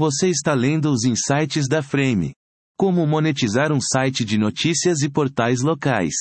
Você 0.00 0.30
está 0.30 0.54
lendo 0.54 0.90
os 0.90 1.04
insights 1.04 1.68
da 1.68 1.82
Frame. 1.82 2.32
Como 2.74 3.06
monetizar 3.06 3.70
um 3.70 3.78
site 3.78 4.24
de 4.24 4.38
notícias 4.38 5.02
e 5.02 5.10
portais 5.10 5.60
locais. 5.60 6.14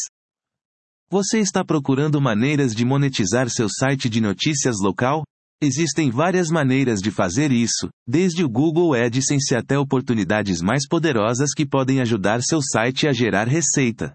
Você 1.09 1.39
está 1.39 1.63
procurando 1.63 2.19
maneiras 2.19 2.75
de 2.75 2.83
monetizar 2.83 3.49
seu 3.49 3.69
site 3.69 4.09
de 4.09 4.19
notícias 4.19 4.75
local? 4.81 5.23
Existem 5.61 6.11
várias 6.11 6.49
maneiras 6.49 6.99
de 6.99 7.09
fazer 7.09 7.53
isso, 7.53 7.87
desde 8.05 8.43
o 8.43 8.49
Google 8.49 8.93
AdSense 8.93 9.55
até 9.55 9.79
oportunidades 9.79 10.61
mais 10.61 10.85
poderosas 10.85 11.53
que 11.53 11.65
podem 11.65 12.01
ajudar 12.01 12.41
seu 12.41 12.59
site 12.61 13.07
a 13.07 13.13
gerar 13.13 13.47
receita. 13.47 14.13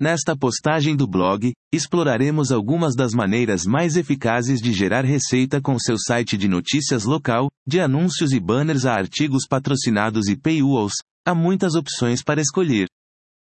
Nesta 0.00 0.34
postagem 0.34 0.96
do 0.96 1.06
blog, 1.06 1.52
exploraremos 1.70 2.50
algumas 2.50 2.96
das 2.96 3.12
maneiras 3.12 3.66
mais 3.66 3.98
eficazes 3.98 4.58
de 4.58 4.72
gerar 4.72 5.04
receita 5.04 5.60
com 5.60 5.78
seu 5.78 5.98
site 5.98 6.38
de 6.38 6.48
notícias 6.48 7.04
local, 7.04 7.50
de 7.68 7.80
anúncios 7.80 8.32
e 8.32 8.40
banners 8.40 8.86
a 8.86 8.94
artigos 8.94 9.46
patrocinados 9.46 10.26
e 10.28 10.36
paywalls, 10.38 10.94
há 11.22 11.34
muitas 11.34 11.74
opções 11.74 12.22
para 12.22 12.40
escolher. 12.40 12.88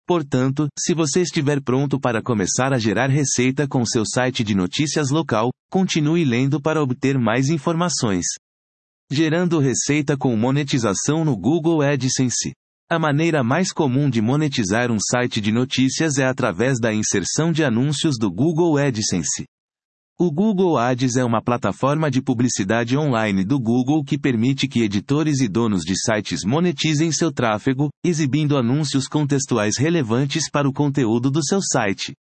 Portanto, 0.08 0.70
se 0.80 0.94
você 0.94 1.22
estiver 1.22 1.62
pronto 1.62 1.99
para 1.99 2.23
começar 2.23 2.72
a 2.72 2.80
gerar 2.80 3.09
receita 3.09 3.67
com 3.67 3.86
seu 3.86 4.05
site 4.05 4.41
de 4.41 4.55
notícias 4.55 5.09
local, 5.09 5.50
continue 5.70 6.23
lendo 6.23 6.61
para 6.61 6.81
obter 6.81 7.20
mais 7.20 7.50
informações. 7.50 8.25
Gerando 9.11 9.59
receita 9.59 10.16
com 10.16 10.34
monetização 10.38 11.25
no 11.25 11.36
Google 11.36 11.81
AdSense. 11.81 12.53
A 12.90 12.98
maneira 12.98 13.44
mais 13.44 13.73
comum 13.73 14.09
de 14.09 14.22
monetizar 14.22 14.90
um 14.90 14.98
site 14.98 15.41
de 15.41 15.52
notícias 15.52 16.18
é 16.18 16.26
através 16.26 16.80
da 16.80 16.94
inserção 16.94 17.52
de 17.52 17.62
anúncios 17.62 18.16
do 18.18 18.32
Google 18.32 18.78
AdSense. 18.78 19.45
O 20.18 20.32
Google 20.32 20.78
Ads 20.78 21.18
é 21.18 21.23
uma 21.26 21.44
plataforma 21.44 22.09
de 22.09 22.22
publicidade 22.22 22.98
online 22.98 23.44
do 23.44 23.59
Google 23.59 24.05
que 24.05 24.18
permite 24.18 24.70
que 24.70 24.84
editores 24.84 25.42
e 25.42 25.50
donos 25.50 25.84
de 25.84 26.00
sites 26.00 26.45
monetizem 26.45 27.12
seu 27.12 27.30
tráfego, 27.30 27.90
exibindo 28.05 28.58
anúncios 28.58 29.06
contextuais 29.06 29.78
relevantes 29.78 30.50
para 30.50 30.67
o 30.67 30.72
conteúdo 30.72 31.30
do 31.30 31.45
seu 31.45 31.59
site. 31.61 32.14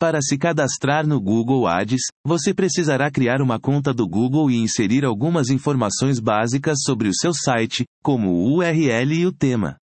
Para 0.00 0.22
se 0.22 0.38
cadastrar 0.38 1.06
no 1.06 1.20
Google 1.20 1.66
Ads, 1.66 2.00
você 2.26 2.54
precisará 2.54 3.10
criar 3.10 3.42
uma 3.42 3.60
conta 3.60 3.92
do 3.92 4.08
Google 4.08 4.50
e 4.50 4.56
inserir 4.56 5.04
algumas 5.04 5.50
informações 5.50 6.18
básicas 6.18 6.78
sobre 6.82 7.06
o 7.06 7.14
seu 7.14 7.34
site, 7.34 7.84
como 8.02 8.30
o 8.30 8.56
URL 8.56 9.14
e 9.14 9.26
o 9.26 9.30
tema. 9.30 9.76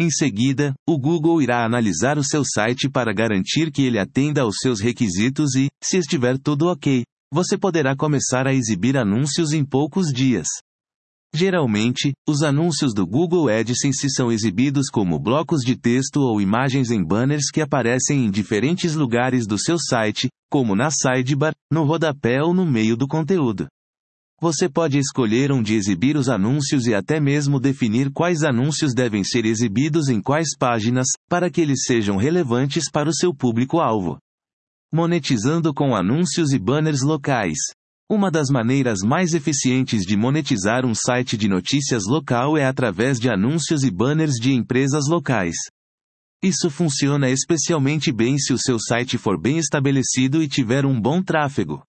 Em 0.00 0.10
seguida, 0.10 0.74
o 0.88 0.96
Google 0.96 1.42
irá 1.42 1.64
analisar 1.64 2.18
o 2.18 2.24
seu 2.24 2.44
site 2.44 2.88
para 2.88 3.12
garantir 3.12 3.72
que 3.72 3.82
ele 3.82 3.98
atenda 3.98 4.42
aos 4.42 4.58
seus 4.62 4.80
requisitos 4.80 5.56
e, 5.56 5.66
se 5.82 5.98
estiver 5.98 6.38
tudo 6.38 6.68
ok, 6.68 7.02
você 7.32 7.58
poderá 7.58 7.96
começar 7.96 8.46
a 8.46 8.54
exibir 8.54 8.96
anúncios 8.96 9.52
em 9.52 9.64
poucos 9.64 10.12
dias. 10.12 10.46
Geralmente, 11.34 12.12
os 12.28 12.42
anúncios 12.42 12.94
do 12.94 13.04
Google 13.04 13.48
AdSense 13.48 14.08
são 14.08 14.30
exibidos 14.30 14.88
como 14.88 15.18
blocos 15.18 15.62
de 15.62 15.76
texto 15.76 16.20
ou 16.20 16.40
imagens 16.40 16.92
em 16.92 17.04
banners 17.04 17.50
que 17.52 17.60
aparecem 17.60 18.24
em 18.24 18.30
diferentes 18.30 18.94
lugares 18.94 19.48
do 19.48 19.58
seu 19.58 19.76
site, 19.78 20.28
como 20.48 20.76
na 20.76 20.90
sidebar, 20.90 21.52
no 21.72 21.84
rodapé 21.84 22.40
ou 22.40 22.54
no 22.54 22.64
meio 22.64 22.96
do 22.96 23.08
conteúdo. 23.08 23.66
Você 24.40 24.68
pode 24.68 24.98
escolher 24.98 25.50
onde 25.50 25.74
exibir 25.74 26.16
os 26.16 26.28
anúncios 26.28 26.86
e 26.86 26.94
até 26.94 27.18
mesmo 27.18 27.58
definir 27.58 28.12
quais 28.12 28.44
anúncios 28.44 28.94
devem 28.94 29.24
ser 29.24 29.44
exibidos 29.44 30.08
em 30.08 30.22
quais 30.22 30.56
páginas, 30.56 31.08
para 31.28 31.50
que 31.50 31.60
eles 31.60 31.82
sejam 31.84 32.16
relevantes 32.16 32.88
para 32.88 33.08
o 33.08 33.14
seu 33.14 33.34
público-alvo. 33.34 34.16
Monetizando 34.92 35.74
com 35.74 35.92
anúncios 35.94 36.52
e 36.52 36.58
banners 36.58 37.02
locais. 37.02 37.58
Uma 38.08 38.30
das 38.30 38.48
maneiras 38.48 39.00
mais 39.00 39.34
eficientes 39.34 40.02
de 40.02 40.16
monetizar 40.16 40.86
um 40.86 40.94
site 40.94 41.36
de 41.36 41.48
notícias 41.48 42.04
local 42.06 42.56
é 42.56 42.64
através 42.64 43.18
de 43.18 43.28
anúncios 43.28 43.82
e 43.82 43.90
banners 43.90 44.34
de 44.40 44.52
empresas 44.52 45.08
locais. 45.08 45.56
Isso 46.40 46.70
funciona 46.70 47.28
especialmente 47.28 48.12
bem 48.12 48.38
se 48.38 48.52
o 48.52 48.58
seu 48.58 48.78
site 48.78 49.18
for 49.18 49.38
bem 49.38 49.58
estabelecido 49.58 50.40
e 50.40 50.46
tiver 50.46 50.86
um 50.86 50.98
bom 50.98 51.20
tráfego. 51.20 51.82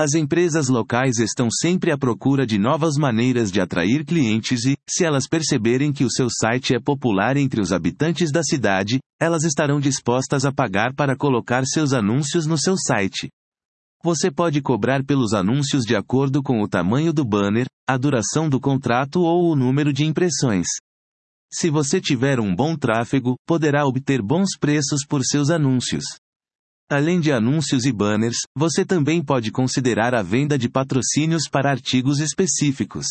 As 0.00 0.14
empresas 0.14 0.68
locais 0.68 1.18
estão 1.18 1.48
sempre 1.50 1.90
à 1.90 1.98
procura 1.98 2.46
de 2.46 2.56
novas 2.56 2.94
maneiras 2.96 3.50
de 3.50 3.60
atrair 3.60 4.04
clientes 4.04 4.64
e, 4.64 4.76
se 4.88 5.04
elas 5.04 5.26
perceberem 5.26 5.92
que 5.92 6.04
o 6.04 6.10
seu 6.10 6.28
site 6.30 6.72
é 6.72 6.78
popular 6.78 7.36
entre 7.36 7.60
os 7.60 7.72
habitantes 7.72 8.30
da 8.30 8.44
cidade, 8.44 9.00
elas 9.20 9.42
estarão 9.42 9.80
dispostas 9.80 10.44
a 10.44 10.52
pagar 10.52 10.94
para 10.94 11.16
colocar 11.16 11.64
seus 11.66 11.92
anúncios 11.92 12.46
no 12.46 12.56
seu 12.56 12.76
site. 12.76 13.28
Você 14.04 14.30
pode 14.30 14.62
cobrar 14.62 15.04
pelos 15.04 15.34
anúncios 15.34 15.82
de 15.82 15.96
acordo 15.96 16.44
com 16.44 16.62
o 16.62 16.68
tamanho 16.68 17.12
do 17.12 17.24
banner, 17.24 17.66
a 17.84 17.96
duração 17.96 18.48
do 18.48 18.60
contrato 18.60 19.22
ou 19.22 19.50
o 19.50 19.56
número 19.56 19.92
de 19.92 20.04
impressões. 20.04 20.68
Se 21.52 21.68
você 21.70 22.00
tiver 22.00 22.38
um 22.38 22.54
bom 22.54 22.76
tráfego, 22.76 23.34
poderá 23.44 23.84
obter 23.84 24.22
bons 24.22 24.50
preços 24.60 25.04
por 25.04 25.24
seus 25.24 25.50
anúncios. 25.50 26.04
Além 26.90 27.20
de 27.20 27.30
anúncios 27.30 27.84
e 27.84 27.92
banners, 27.92 28.38
você 28.56 28.82
também 28.82 29.22
pode 29.22 29.52
considerar 29.52 30.14
a 30.14 30.22
venda 30.22 30.58
de 30.58 30.70
patrocínios 30.70 31.42
para 31.46 31.70
artigos 31.70 32.18
específicos. 32.18 33.06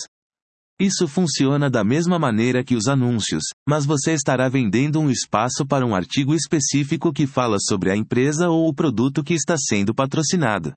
Isso 0.79 1.07
funciona 1.07 1.69
da 1.69 1.83
mesma 1.83 2.17
maneira 2.17 2.63
que 2.63 2.75
os 2.75 2.87
anúncios, 2.87 3.43
mas 3.69 3.85
você 3.85 4.13
estará 4.13 4.49
vendendo 4.49 4.99
um 4.99 5.11
espaço 5.11 5.63
para 5.63 5.85
um 5.85 5.93
artigo 5.93 6.33
específico 6.33 7.13
que 7.13 7.27
fala 7.27 7.57
sobre 7.59 7.91
a 7.91 7.95
empresa 7.95 8.49
ou 8.49 8.67
o 8.67 8.73
produto 8.73 9.23
que 9.23 9.35
está 9.35 9.55
sendo 9.55 9.93
patrocinado. 9.93 10.73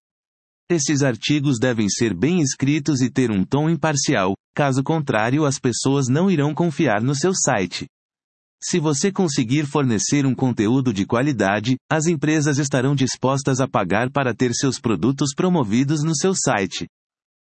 Esses 0.70 1.02
artigos 1.02 1.58
devem 1.58 1.88
ser 1.88 2.14
bem 2.14 2.40
escritos 2.42 3.00
e 3.00 3.10
ter 3.10 3.30
um 3.30 3.44
tom 3.44 3.70
imparcial, 3.70 4.34
caso 4.54 4.82
contrário, 4.82 5.46
as 5.46 5.58
pessoas 5.58 6.06
não 6.06 6.30
irão 6.30 6.54
confiar 6.54 7.02
no 7.02 7.14
seu 7.14 7.32
site. 7.34 7.86
Se 8.62 8.78
você 8.78 9.10
conseguir 9.10 9.64
fornecer 9.64 10.26
um 10.26 10.34
conteúdo 10.34 10.92
de 10.92 11.06
qualidade, 11.06 11.76
as 11.90 12.06
empresas 12.06 12.58
estarão 12.58 12.94
dispostas 12.94 13.58
a 13.58 13.66
pagar 13.66 14.10
para 14.10 14.34
ter 14.34 14.52
seus 14.52 14.78
produtos 14.78 15.30
promovidos 15.34 16.04
no 16.04 16.14
seu 16.14 16.34
site. 16.34 16.86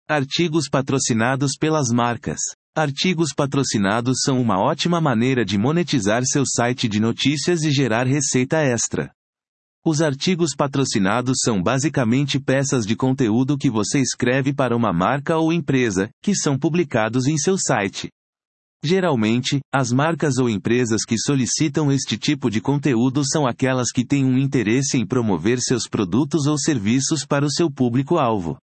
Artigos 0.08 0.70
patrocinados 0.70 1.54
pelas 1.60 1.90
marcas. 1.90 2.40
Artigos 2.76 3.34
patrocinados 3.36 4.20
são 4.24 4.40
uma 4.40 4.60
ótima 4.60 5.02
maneira 5.02 5.44
de 5.44 5.58
monetizar 5.58 6.22
seu 6.26 6.44
site 6.46 6.88
de 6.88 7.00
notícias 7.00 7.64
e 7.64 7.72
gerar 7.72 8.06
receita 8.06 8.58
extra. 8.58 9.12
Os 9.84 10.04
artigos 10.04 10.52
patrocinados 10.56 11.40
são 11.44 11.62
basicamente 11.62 12.40
peças 12.40 12.86
de 12.86 12.96
conteúdo 12.96 13.58
que 13.58 13.70
você 13.70 14.00
escreve 14.00 14.54
para 14.54 14.76
uma 14.76 14.94
marca 14.94 15.38
ou 15.38 15.52
empresa, 15.52 16.10
que 16.22 16.36
são 16.36 16.58
publicados 16.58 17.26
em 17.26 17.38
seu 17.38 17.58
site. 17.58 18.10
Geralmente, 18.84 19.60
as 19.74 19.92
marcas 19.92 20.38
ou 20.38 20.50
empresas 20.50 21.04
que 21.06 21.18
solicitam 21.18 21.92
este 21.92 22.18
tipo 22.18 22.50
de 22.50 22.62
conteúdo 22.62 23.24
são 23.26 23.46
aquelas 23.46 23.92
que 23.92 24.06
têm 24.06 24.24
um 24.24 24.38
interesse 24.38 24.98
em 24.98 25.06
promover 25.06 25.60
seus 25.60 25.88
produtos 25.88 26.46
ou 26.48 26.58
serviços 26.58 27.26
para 27.26 27.46
o 27.46 27.52
seu 27.52 27.70
público-alvo. 27.70 28.58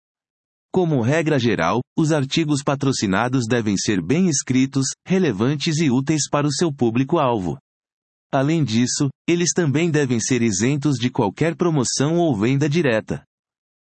Como 0.72 1.02
regra 1.02 1.40
geral, 1.40 1.82
os 1.98 2.12
artigos 2.12 2.62
patrocinados 2.64 3.46
devem 3.48 3.76
ser 3.78 4.02
bem 4.02 4.28
escritos, 4.28 4.88
relevantes 5.06 5.78
e 5.78 5.90
úteis 5.90 6.30
para 6.30 6.48
o 6.48 6.52
seu 6.52 6.72
público-alvo. 6.72 7.58
Além 8.32 8.64
disso, 8.64 9.10
eles 9.28 9.52
também 9.54 9.92
devem 9.92 10.20
ser 10.20 10.42
isentos 10.42 10.96
de 10.98 11.10
qualquer 11.10 11.56
promoção 11.56 12.18
ou 12.18 12.36
venda 12.36 12.68
direta. 12.68 13.24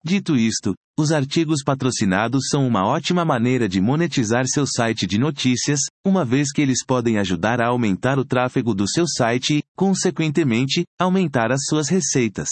Dito 0.04 0.36
isto, 0.36 0.74
os 0.98 1.12
artigos 1.12 1.62
patrocinados 1.64 2.48
são 2.50 2.66
uma 2.66 2.86
ótima 2.86 3.26
maneira 3.26 3.68
de 3.68 3.82
monetizar 3.82 4.46
seu 4.48 4.66
site 4.66 5.06
de 5.06 5.18
notícias, 5.18 5.80
uma 6.06 6.24
vez 6.24 6.52
que 6.52 6.62
eles 6.62 6.86
podem 6.86 7.18
ajudar 7.18 7.62
a 7.62 7.68
aumentar 7.68 8.18
o 8.18 8.26
tráfego 8.26 8.74
do 8.74 8.90
seu 8.90 9.06
site 9.08 9.58
e, 9.58 9.64
consequentemente, 9.76 10.84
aumentar 11.00 11.52
as 11.52 11.66
suas 11.66 11.90
receitas. 11.90 12.50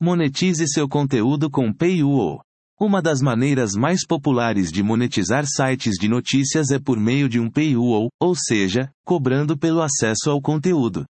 Monetize 0.00 0.66
seu 0.68 0.88
conteúdo 0.88 1.50
com 1.50 1.72
Paywall. 1.72 2.40
Uma 2.78 3.00
das 3.00 3.22
maneiras 3.22 3.72
mais 3.72 4.06
populares 4.06 4.70
de 4.70 4.82
monetizar 4.82 5.46
sites 5.46 5.94
de 5.98 6.08
notícias 6.08 6.70
é 6.70 6.78
por 6.78 7.00
meio 7.00 7.26
de 7.26 7.40
um 7.40 7.50
paywall, 7.50 8.10
ou 8.20 8.34
seja, 8.34 8.90
cobrando 9.02 9.56
pelo 9.56 9.80
acesso 9.80 10.28
ao 10.28 10.42
conteúdo. 10.42 11.06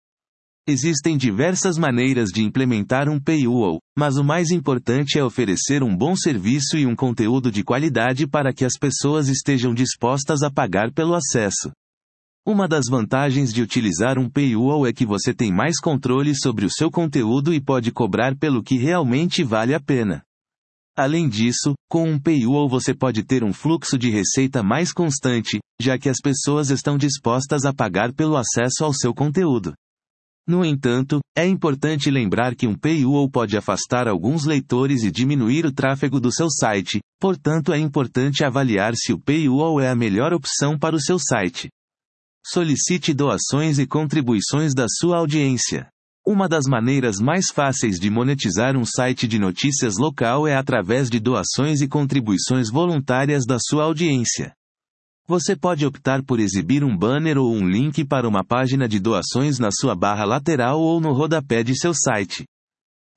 Existem 0.68 1.16
diversas 1.16 1.78
maneiras 1.78 2.32
de 2.32 2.42
implementar 2.42 3.08
um 3.08 3.20
paywall, 3.20 3.80
mas 3.96 4.18
o 4.18 4.24
mais 4.24 4.50
importante 4.50 5.20
é 5.20 5.24
oferecer 5.24 5.84
um 5.84 5.96
bom 5.96 6.16
serviço 6.16 6.76
e 6.76 6.88
um 6.88 6.96
conteúdo 6.96 7.52
de 7.52 7.64
qualidade 7.64 8.26
para 8.26 8.52
que 8.52 8.66
as 8.66 8.74
pessoas 8.74 9.28
estejam 9.28 9.76
dispostas 9.76 10.42
a 10.42 10.50
pagar 10.50 10.92
pelo 10.92 11.14
acesso. 11.14 11.72
Uma 12.44 12.68
das 12.68 12.86
vantagens 12.90 13.54
de 13.54 13.62
utilizar 13.62 14.18
um 14.18 14.28
paywall 14.28 14.88
é 14.88 14.92
que 14.92 15.06
você 15.06 15.36
tem 15.36 15.54
mais 15.54 15.80
controle 15.80 16.34
sobre 16.34 16.66
o 16.66 16.72
seu 16.72 16.90
conteúdo 16.90 17.54
e 17.54 17.62
pode 17.62 17.92
cobrar 17.92 18.36
pelo 18.36 18.64
que 18.64 18.76
realmente 18.76 19.44
vale 19.44 19.76
a 19.76 19.80
pena. 19.80 20.24
Além 20.98 21.30
disso, 21.30 21.76
com 21.88 22.10
um 22.10 22.20
paywall 22.20 22.68
você 22.68 22.92
pode 22.92 23.24
ter 23.24 23.44
um 23.44 23.54
fluxo 23.54 24.00
de 24.00 24.10
receita 24.10 24.64
mais 24.64 24.92
constante, 24.92 25.60
já 25.80 25.96
que 26.00 26.10
as 26.10 26.18
pessoas 26.20 26.72
estão 26.72 26.98
dispostas 26.98 27.66
a 27.66 27.74
pagar 27.74 28.12
pelo 28.14 28.36
acesso 28.36 28.84
ao 28.84 28.92
seu 28.92 29.14
conteúdo. 29.14 29.76
No 30.48 30.64
entanto, 30.64 31.22
é 31.36 31.48
importante 31.48 32.12
lembrar 32.12 32.56
que 32.56 32.68
um 32.68 32.78
paywall 32.78 33.28
pode 33.28 33.58
afastar 33.58 34.08
alguns 34.08 34.46
leitores 34.46 35.04
e 35.04 35.10
diminuir 35.10 35.66
o 35.66 35.72
tráfego 35.72 36.20
do 36.20 36.32
seu 36.32 36.52
site, 36.52 37.00
portanto 37.20 37.74
é 37.74 37.80
importante 37.80 38.44
avaliar 38.44 38.94
se 38.96 39.12
o 39.12 39.20
paywall 39.20 39.82
é 39.82 39.90
a 39.90 39.96
melhor 39.96 40.34
opção 40.34 40.78
para 40.78 40.96
o 40.96 41.02
seu 41.02 41.18
site. 41.18 41.70
Solicite 42.46 43.12
doações 43.12 43.80
e 43.80 43.88
contribuições 43.88 44.76
da 44.76 44.86
sua 44.88 45.18
audiência. 45.18 45.90
Uma 46.28 46.48
das 46.48 46.66
maneiras 46.68 47.18
mais 47.20 47.48
fáceis 47.52 48.00
de 48.00 48.12
monetizar 48.12 48.78
um 48.78 48.86
site 48.86 49.28
de 49.28 49.40
notícias 49.40 49.96
local 49.98 50.48
é 50.48 50.56
através 50.56 51.10
de 51.10 51.20
doações 51.20 51.82
e 51.82 51.88
contribuições 51.88 52.70
voluntárias 52.72 53.46
da 53.48 53.58
sua 53.60 53.86
audiência. 53.86 54.54
Você 55.28 55.56
pode 55.56 55.84
optar 55.84 56.24
por 56.24 56.40
exibir 56.40 56.84
um 56.84 56.96
banner 56.96 57.40
ou 57.40 57.52
um 57.52 57.68
link 57.68 58.06
para 58.06 58.30
uma 58.30 58.44
página 58.44 58.88
de 58.88 59.00
doações 59.00 59.58
na 59.58 59.70
sua 59.72 59.96
barra 59.96 60.24
lateral 60.24 60.80
ou 60.80 61.02
no 61.02 61.14
rodapé 61.14 61.64
de 61.64 61.76
seu 61.76 61.94
site. 61.96 62.46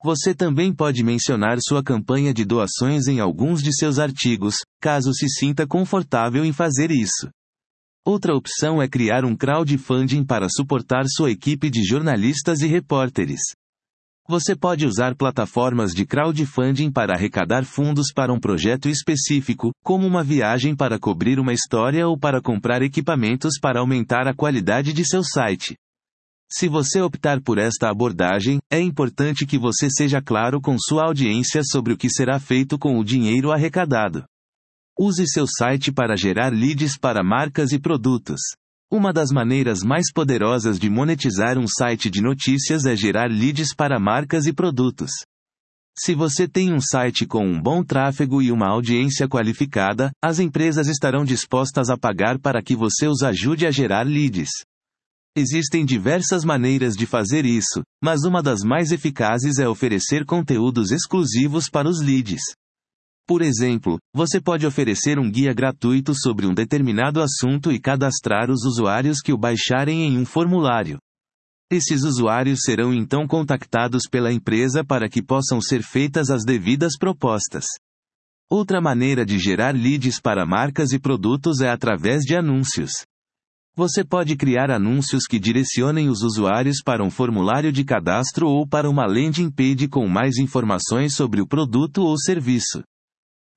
Você 0.03 0.33
também 0.33 0.73
pode 0.73 1.03
mencionar 1.03 1.57
sua 1.61 1.83
campanha 1.83 2.33
de 2.33 2.43
doações 2.43 3.07
em 3.07 3.19
alguns 3.19 3.61
de 3.61 3.71
seus 3.71 3.99
artigos, 3.99 4.55
caso 4.81 5.13
se 5.13 5.29
sinta 5.29 5.67
confortável 5.67 6.43
em 6.43 6.51
fazer 6.51 6.89
isso. 6.89 7.29
Outra 8.03 8.33
opção 8.33 8.81
é 8.81 8.87
criar 8.87 9.23
um 9.23 9.35
crowdfunding 9.35 10.25
para 10.25 10.49
suportar 10.49 11.03
sua 11.07 11.29
equipe 11.29 11.69
de 11.69 11.83
jornalistas 11.83 12.61
e 12.61 12.67
repórteres. 12.67 13.41
Você 14.29 14.55
pode 14.55 14.85
usar 14.85 15.15
plataformas 15.15 15.91
de 15.91 16.05
crowdfunding 16.05 16.91
para 16.91 17.15
arrecadar 17.15 17.65
fundos 17.65 18.13
para 18.13 18.31
um 18.31 18.39
projeto 18.39 18.87
específico, 18.87 19.71
como 19.83 20.05
uma 20.05 20.23
viagem 20.23 20.75
para 20.75 20.99
cobrir 20.99 21.39
uma 21.39 21.51
história 21.51 22.07
ou 22.07 22.15
para 22.15 22.39
comprar 22.39 22.83
equipamentos 22.83 23.57
para 23.59 23.79
aumentar 23.79 24.27
a 24.27 24.35
qualidade 24.35 24.93
de 24.93 25.03
seu 25.03 25.23
site. 25.23 25.75
Se 26.47 26.67
você 26.67 27.01
optar 27.01 27.41
por 27.41 27.57
esta 27.57 27.89
abordagem, 27.89 28.59
é 28.71 28.79
importante 28.79 29.47
que 29.47 29.57
você 29.57 29.89
seja 29.89 30.21
claro 30.21 30.61
com 30.61 30.77
sua 30.77 31.05
audiência 31.05 31.63
sobre 31.63 31.93
o 31.93 31.97
que 31.97 32.07
será 32.07 32.39
feito 32.39 32.77
com 32.77 32.99
o 32.99 33.03
dinheiro 33.03 33.51
arrecadado. 33.51 34.25
Use 34.95 35.25
seu 35.25 35.47
site 35.47 35.91
para 35.91 36.15
gerar 36.15 36.53
leads 36.53 36.99
para 36.99 37.23
marcas 37.23 37.71
e 37.71 37.79
produtos. 37.79 38.39
Uma 38.91 39.13
das 39.13 39.29
maneiras 39.29 39.83
mais 39.83 40.11
poderosas 40.11 40.79
de 40.79 40.89
monetizar 40.89 41.59
um 41.59 41.67
site 41.67 42.09
de 42.09 42.23
notícias 42.23 42.85
é 42.85 42.95
gerar 42.95 43.29
leads 43.29 43.75
para 43.75 43.99
marcas 43.99 44.47
e 44.47 44.53
produtos. 44.53 45.11
Se 45.95 46.15
você 46.15 46.47
tem 46.47 46.73
um 46.73 46.81
site 46.81 47.27
com 47.27 47.45
um 47.45 47.61
bom 47.61 47.83
tráfego 47.83 48.41
e 48.41 48.51
uma 48.51 48.67
audiência 48.67 49.27
qualificada, 49.27 50.09
as 50.23 50.39
empresas 50.39 50.87
estarão 50.87 51.23
dispostas 51.23 51.91
a 51.91 51.97
pagar 51.99 52.39
para 52.39 52.63
que 52.63 52.75
você 52.75 53.05
os 53.05 53.21
ajude 53.21 53.67
a 53.67 53.71
gerar 53.71 54.07
leads. 54.07 54.49
Existem 55.37 55.85
diversas 55.85 56.43
maneiras 56.43 56.95
de 56.95 57.05
fazer 57.05 57.45
isso, 57.45 57.83
mas 58.03 58.23
uma 58.23 58.41
das 58.41 58.61
mais 58.63 58.91
eficazes 58.91 59.59
é 59.59 59.69
oferecer 59.69 60.25
conteúdos 60.25 60.89
exclusivos 60.89 61.69
para 61.69 61.87
os 61.87 62.01
leads. 62.01 62.41
Por 63.29 63.43
exemplo, 63.43 63.99
você 64.11 64.41
pode 64.41 64.65
oferecer 64.65 65.19
um 65.19 65.29
guia 65.29 65.53
gratuito 65.53 66.15
sobre 66.15 66.47
um 66.47 66.51
determinado 66.51 67.21
assunto 67.21 67.71
e 67.71 67.79
cadastrar 67.79 68.49
os 68.49 68.65
usuários 68.65 69.19
que 69.21 69.31
o 69.31 69.37
baixarem 69.37 70.01
em 70.01 70.17
um 70.17 70.25
formulário. 70.25 70.97
Esses 71.71 72.01
usuários 72.01 72.61
serão 72.63 72.91
então 72.91 73.27
contactados 73.27 74.07
pela 74.09 74.33
empresa 74.33 74.83
para 74.83 75.07
que 75.07 75.21
possam 75.21 75.61
ser 75.61 75.83
feitas 75.83 76.31
as 76.31 76.43
devidas 76.43 76.97
propostas. 76.97 77.65
Outra 78.49 78.81
maneira 78.81 79.23
de 79.23 79.37
gerar 79.37 79.75
leads 79.75 80.19
para 80.19 80.43
marcas 80.43 80.91
e 80.91 80.97
produtos 80.97 81.61
é 81.61 81.69
através 81.69 82.23
de 82.23 82.35
anúncios. 82.35 82.93
Você 83.75 84.03
pode 84.03 84.35
criar 84.35 84.71
anúncios 84.71 85.27
que 85.27 85.37
direcionem 85.37 86.09
os 86.09 86.23
usuários 86.23 86.77
para 86.83 87.03
um 87.03 87.11
formulário 87.11 87.71
de 87.71 87.83
cadastro 87.83 88.47
ou 88.47 88.67
para 88.67 88.89
uma 88.89 89.05
landing 89.05 89.51
page 89.51 89.87
com 89.87 90.07
mais 90.07 90.39
informações 90.39 91.13
sobre 91.13 91.41
o 91.41 91.47
produto 91.47 92.01
ou 92.01 92.17
serviço. 92.17 92.81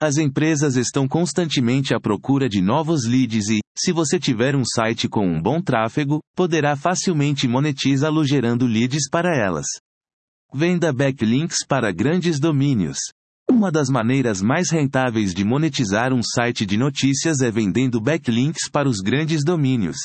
As 0.02 0.19
empresas 0.19 0.75
estão 0.75 1.06
constantemente 1.06 1.94
à 1.94 2.00
procura 2.00 2.49
de 2.49 2.60
novos 2.60 3.06
leads 3.06 3.49
e, 3.49 3.60
se 3.78 3.93
você 3.93 4.19
tiver 4.19 4.56
um 4.56 4.64
site 4.64 5.08
com 5.08 5.25
um 5.25 5.40
bom 5.40 5.62
tráfego, 5.62 6.19
poderá 6.34 6.75
facilmente 6.75 7.46
monetizá-lo 7.46 8.25
gerando 8.25 8.66
leads 8.66 9.08
para 9.08 9.32
elas. 9.32 9.64
Venda 10.52 10.93
backlinks 10.93 11.58
para 11.64 11.93
grandes 11.93 12.40
domínios. 12.40 12.99
Uma 13.49 13.70
das 13.70 13.88
maneiras 13.88 14.43
mais 14.43 14.70
rentáveis 14.70 15.32
de 15.32 15.44
monetizar 15.44 16.12
um 16.12 16.20
site 16.20 16.66
de 16.66 16.76
notícias 16.76 17.40
é 17.40 17.49
vendendo 17.49 18.00
backlinks 18.00 18.69
para 18.69 18.88
os 18.88 18.96
grandes 18.96 19.44
domínios. 19.44 19.99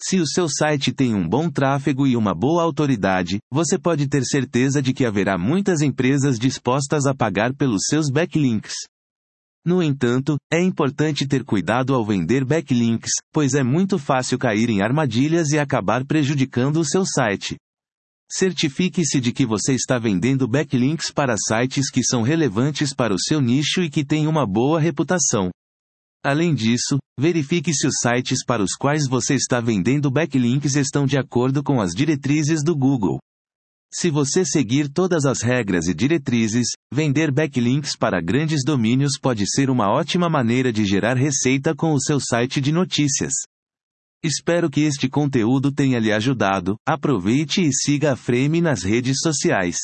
Se 0.00 0.20
o 0.20 0.26
seu 0.28 0.48
site 0.48 0.92
tem 0.92 1.12
um 1.12 1.28
bom 1.28 1.50
tráfego 1.50 2.06
e 2.06 2.16
uma 2.16 2.36
boa 2.36 2.62
autoridade, 2.62 3.40
você 3.50 3.76
pode 3.76 4.06
ter 4.06 4.22
certeza 4.24 4.80
de 4.80 4.92
que 4.92 5.04
haverá 5.04 5.36
muitas 5.36 5.80
empresas 5.80 6.38
dispostas 6.38 7.04
a 7.04 7.12
pagar 7.12 7.52
pelos 7.52 7.80
seus 7.88 8.08
backlinks. 8.12 8.74
No 9.64 9.82
entanto, 9.82 10.36
é 10.52 10.62
importante 10.62 11.26
ter 11.26 11.44
cuidado 11.44 11.94
ao 11.94 12.04
vender 12.04 12.44
backlinks, 12.44 13.10
pois 13.32 13.54
é 13.54 13.62
muito 13.62 13.98
fácil 13.98 14.38
cair 14.38 14.70
em 14.70 14.80
armadilhas 14.80 15.50
e 15.50 15.58
acabar 15.58 16.04
prejudicando 16.06 16.78
o 16.78 16.84
seu 16.84 17.04
site. 17.04 17.56
Certifique-se 18.30 19.20
de 19.20 19.32
que 19.32 19.46
você 19.46 19.74
está 19.74 19.98
vendendo 19.98 20.46
backlinks 20.46 21.10
para 21.10 21.34
sites 21.36 21.90
que 21.90 22.04
são 22.04 22.22
relevantes 22.22 22.94
para 22.94 23.14
o 23.14 23.18
seu 23.18 23.40
nicho 23.40 23.82
e 23.82 23.88
que 23.88 24.04
têm 24.04 24.26
uma 24.26 24.46
boa 24.46 24.78
reputação. 24.78 25.50
Além 26.22 26.54
disso, 26.54 26.98
verifique 27.18 27.72
se 27.72 27.86
os 27.86 27.94
sites 28.02 28.44
para 28.44 28.62
os 28.62 28.74
quais 28.74 29.08
você 29.08 29.34
está 29.34 29.60
vendendo 29.60 30.10
backlinks 30.10 30.76
estão 30.76 31.06
de 31.06 31.16
acordo 31.16 31.62
com 31.62 31.80
as 31.80 31.92
diretrizes 31.92 32.62
do 32.62 32.76
Google. 32.76 33.18
Se 33.92 34.10
você 34.10 34.44
seguir 34.44 34.88
todas 34.90 35.24
as 35.24 35.40
regras 35.40 35.86
e 35.86 35.94
diretrizes, 35.94 36.68
vender 36.92 37.32
backlinks 37.32 37.96
para 37.96 38.20
grandes 38.20 38.62
domínios 38.62 39.18
pode 39.18 39.44
ser 39.50 39.70
uma 39.70 39.90
ótima 39.90 40.28
maneira 40.28 40.70
de 40.70 40.84
gerar 40.84 41.16
receita 41.16 41.74
com 41.74 41.94
o 41.94 42.00
seu 42.00 42.20
site 42.20 42.60
de 42.60 42.70
notícias. 42.70 43.32
Espero 44.22 44.68
que 44.68 44.82
este 44.82 45.08
conteúdo 45.08 45.72
tenha 45.72 45.98
lhe 45.98 46.12
ajudado. 46.12 46.76
Aproveite 46.86 47.62
e 47.62 47.72
siga 47.72 48.12
a 48.12 48.16
Frame 48.16 48.60
nas 48.60 48.82
redes 48.82 49.18
sociais. 49.22 49.78